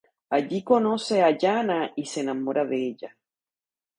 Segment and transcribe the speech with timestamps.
[0.35, 3.15] Allí conoce a Ilana y se enamora de ella.